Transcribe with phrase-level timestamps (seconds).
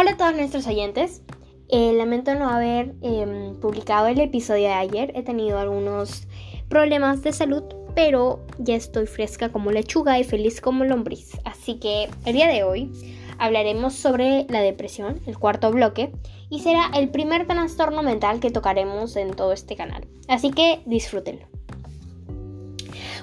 [0.00, 1.20] Hola a todos nuestros oyentes.
[1.68, 5.12] Eh, lamento no haber em, publicado el episodio de ayer.
[5.14, 6.26] He tenido algunos
[6.70, 11.32] problemas de salud, pero ya estoy fresca como lechuga y feliz como lombriz.
[11.44, 12.90] Así que el día de hoy
[13.36, 16.10] hablaremos sobre la depresión, el cuarto bloque,
[16.48, 20.08] y será el primer trastorno mental que tocaremos en todo este canal.
[20.28, 21.44] Así que disfrútenlo.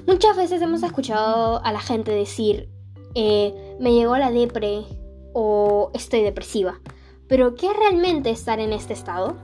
[0.06, 2.70] Muchas veces hemos escuchado a la gente decir,
[3.16, 4.86] eh, me llegó la depre
[5.40, 6.80] o estoy depresiva.
[7.28, 9.36] Pero ¿qué es realmente estar en este estado?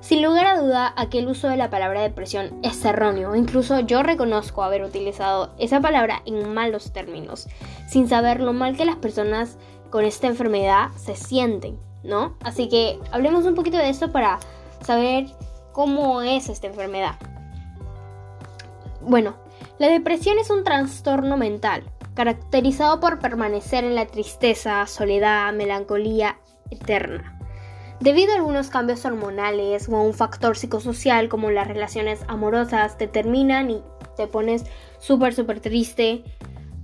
[0.00, 3.34] Sin lugar a duda, aquel uso de la palabra depresión es erróneo.
[3.34, 7.48] Incluso yo reconozco haber utilizado esa palabra en malos términos,
[7.88, 9.56] sin saber lo mal que las personas
[9.88, 12.36] con esta enfermedad se sienten, ¿no?
[12.44, 14.38] Así que hablemos un poquito de esto para
[14.82, 15.28] saber
[15.72, 17.14] cómo es esta enfermedad.
[19.00, 19.36] Bueno,
[19.78, 26.38] la depresión es un trastorno mental caracterizado por permanecer en la tristeza, soledad, melancolía
[26.70, 27.38] eterna.
[28.00, 33.06] Debido a algunos cambios hormonales o a un factor psicosocial como las relaciones amorosas te
[33.06, 33.80] terminan y
[34.16, 34.64] te pones
[34.98, 36.24] súper súper triste,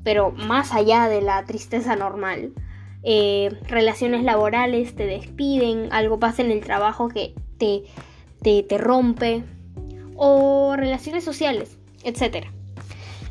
[0.05, 2.53] pero más allá de la tristeza normal.
[3.03, 7.83] Eh, relaciones laborales te despiden, algo pasa en el trabajo que te,
[8.43, 9.45] te, te rompe,
[10.17, 12.53] o relaciones sociales, etcétera.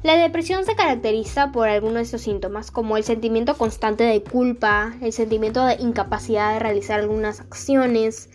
[0.08, 4.96] La depresión se caracteriza por algunos de estos síntomas, como el sentimiento constante de culpa,
[5.02, 8.30] el sentimiento de incapacidad de realizar algunas acciones,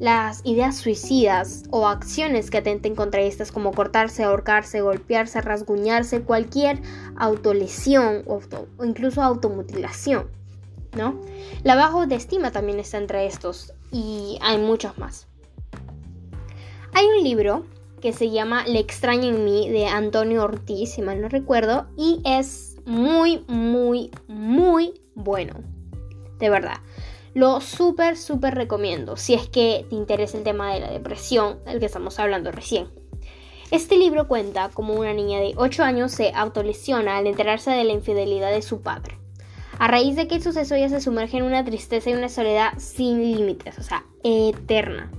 [0.00, 6.82] las ideas suicidas o acciones que atenten contra estas, como cortarse, ahorcarse, golpearse, rasguñarse, cualquier
[7.14, 8.40] autolesión o,
[8.84, 10.26] incluso automutilación.
[10.96, 11.20] ¿no?
[11.62, 15.28] La baja autoestima también está entre estos y hay muchos más.
[16.92, 17.66] Hay un libro
[18.04, 22.20] que se llama Le extraña en mí de Antonio Ortiz, si mal no recuerdo, y
[22.26, 25.54] es muy, muy, muy bueno.
[26.38, 26.76] De verdad.
[27.32, 31.80] Lo súper, súper recomiendo si es que te interesa el tema de la depresión, del
[31.80, 32.88] que estamos hablando recién.
[33.70, 37.92] Este libro cuenta cómo una niña de 8 años se autolesiona al enterarse de la
[37.92, 39.18] infidelidad de su padre.
[39.78, 42.74] A raíz de que el suceso ella se sumerge en una tristeza y una soledad
[42.76, 45.10] sin límites, o sea, eterna.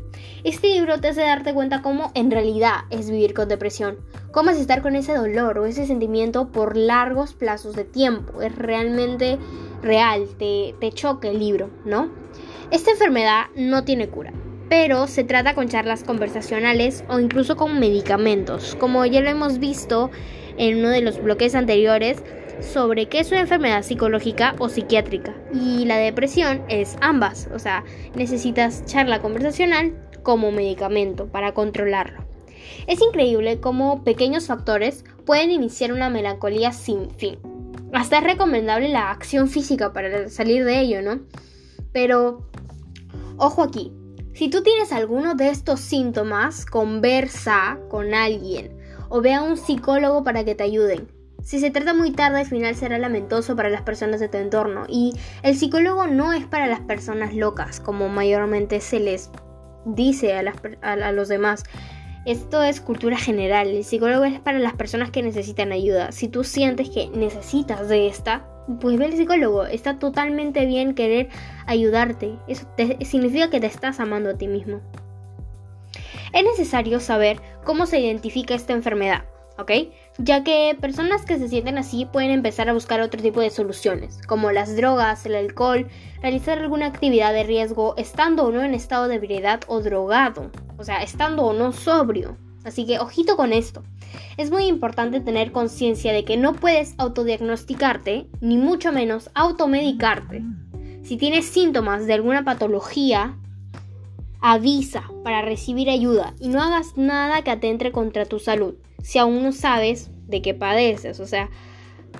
[0.46, 3.98] Este libro te hace darte cuenta cómo en realidad es vivir con depresión,
[4.32, 8.44] cómo es estar con ese dolor o ese sentimiento por largos plazos de tiempo.
[8.44, 9.40] Es realmente
[9.82, 12.12] real, te, te choca el libro, ¿no?
[12.70, 14.34] Esta enfermedad no tiene cura,
[14.70, 20.12] pero se trata con charlas conversacionales o incluso con medicamentos, como ya lo hemos visto
[20.58, 22.22] en uno de los bloques anteriores
[22.62, 25.34] sobre qué es una enfermedad psicológica o psiquiátrica.
[25.52, 27.84] Y la depresión es ambas, o sea,
[28.14, 32.26] necesitas charla conversacional como medicamento para controlarlo.
[32.88, 37.40] Es increíble cómo pequeños factores pueden iniciar una melancolía sin fin.
[37.94, 41.22] Hasta es recomendable la acción física para salir de ello, ¿no?
[41.94, 42.50] Pero,
[43.38, 43.94] ojo aquí,
[44.34, 48.78] si tú tienes alguno de estos síntomas, conversa con alguien
[49.10, 51.08] o ve a un psicólogo para que te ayuden.
[51.42, 54.86] Si se trata muy tarde, al final será lamentoso para las personas de tu entorno.
[54.90, 55.14] Y
[55.44, 59.30] el psicólogo no es para las personas locas, como mayormente se les
[59.86, 61.64] dice a, los demás.
[62.26, 63.68] Esto es cultura general.
[63.68, 66.12] El psicólogo es para las personas que necesitan ayuda.
[66.12, 68.48] Si tú sientes que necesitas de esta,
[68.82, 69.66] pues ve al psicólogo.
[69.66, 71.30] Está totalmente bien querer
[71.68, 72.36] ayudarte.
[72.48, 72.68] Eso
[73.02, 74.82] significa que te estás amando a ti mismo.
[76.34, 79.24] Es necesario saber cómo se identifica esta enfermedad.
[79.58, 79.72] ¿ok?
[80.18, 84.20] Ya que personas que se sienten así pueden empezar a buscar otro tipo de soluciones,
[84.26, 85.90] como las drogas, el alcohol,
[86.22, 90.86] realizar alguna actividad de riesgo estando o no en estado de ebriedad o drogado, o
[90.86, 92.38] sea, estando o no sobrio.
[92.64, 93.84] Así que ojito con esto.
[94.38, 100.44] Es muy importante tener conciencia de que no puedes autodiagnosticarte, ni mucho menos automedicarte.
[101.04, 103.38] Si tienes síntomas de alguna patología,
[104.40, 109.44] avisa para recibir ayuda y no hagas nada que atente contra tu salud si aún
[109.44, 111.20] no sabes de qué padeces.
[111.20, 111.50] O sea,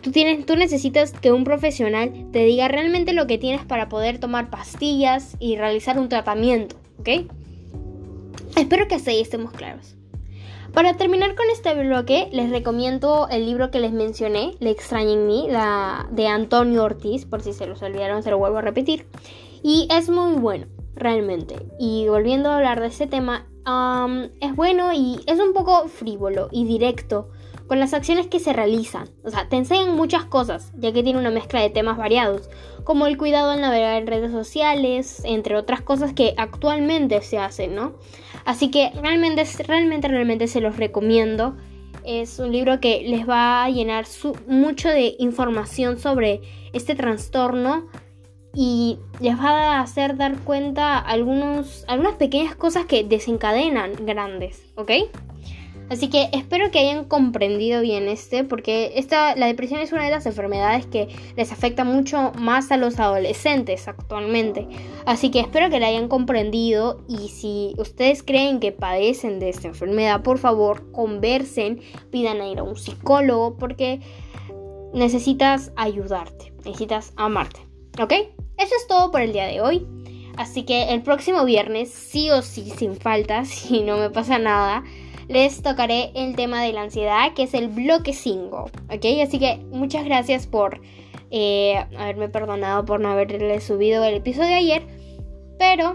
[0.02, 4.20] tú, tienes, tú necesitas que un profesional te diga realmente lo que tienes para poder
[4.20, 7.10] tomar pastillas y realizar un tratamiento, ¿ok?
[8.56, 9.96] Espero que hasta ahí estemos claros.
[10.74, 15.26] Para terminar con este bloque, les recomiendo el libro que les mencioné, Le extraña en
[15.26, 19.08] mí, la, de Antonio Ortiz, por si se los olvidaron, se lo vuelvo a repetir.
[19.64, 21.56] Y es muy bueno, realmente.
[21.80, 23.48] Y volviendo a hablar de este tema,
[24.42, 27.30] es bueno y es un poco frívolo y directo
[27.68, 29.10] con las acciones que se realizan.
[29.24, 32.48] O sea, te enseñan muchas cosas, ya que tiene una mezcla de temas variados,
[32.84, 37.74] como el cuidado al navegar en redes sociales, entre otras cosas que actualmente se hacen,
[37.74, 37.94] ¿no?
[38.46, 41.58] Así que realmente, realmente, realmente se los recomiendo.
[42.04, 44.06] Es un libro que les va a llenar
[44.46, 46.42] mucho de información sobre
[46.72, 47.88] este trastorno
[48.56, 54.92] y les va a hacer dar cuenta algunos, algunas pequeñas cosas que desencadenan grandes, ¿ok?
[55.90, 60.10] Así que espero que hayan comprendido bien este, porque esta, la depresión es una de
[60.10, 64.68] las enfermedades que les afecta mucho más a los adolescentes actualmente.
[65.06, 69.68] Así que espero que la hayan comprendido y si ustedes creen que padecen de esta
[69.68, 74.00] enfermedad, por favor conversen, pidan a ir a un psicólogo, porque
[74.94, 77.60] necesitas ayudarte, necesitas amarte,
[78.02, 78.14] ¿ok?
[78.58, 79.86] Eso es todo por el día de hoy.
[80.38, 84.84] Así que el próximo viernes, sí o sí, sin falta, si no me pasa nada,
[85.28, 88.58] les tocaré el tema de la ansiedad, que es el bloque 5.
[88.94, 89.06] ¿Ok?
[89.24, 90.82] Así que muchas gracias por
[91.32, 94.88] eh, haberme perdonado por no haberles subido el episodio de ayer.
[95.58, 95.94] Pero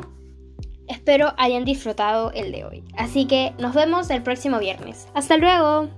[0.88, 2.84] espero hayan disfrutado el de hoy.
[2.96, 5.08] Así que nos vemos el próximo viernes.
[5.14, 5.88] Hasta luego.